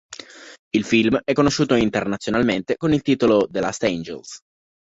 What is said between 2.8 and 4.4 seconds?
il titolo "The Last Angels"